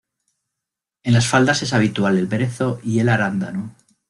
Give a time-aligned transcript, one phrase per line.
[1.03, 3.75] En las faldas es habitual el brezo y el arándano.